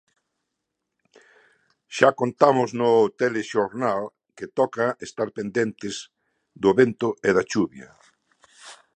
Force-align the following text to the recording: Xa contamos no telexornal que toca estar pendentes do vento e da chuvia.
Xa 1.95 2.09
contamos 2.21 2.69
no 2.81 2.91
telexornal 3.21 4.01
que 4.37 4.47
toca 4.59 4.85
estar 5.07 5.29
pendentes 5.37 5.95
do 6.63 6.69
vento 6.79 7.09
e 7.27 7.29
da 7.37 7.43
chuvia. 7.51 7.89